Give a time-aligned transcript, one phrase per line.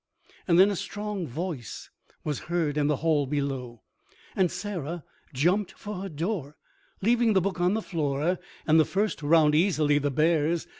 [0.47, 1.91] And then a strong voice
[2.23, 3.83] was heard in the hall below,
[4.35, 6.57] and Sarah jumped for her door,
[7.03, 10.65] leaving the book on the floor and the first round easily the bear's.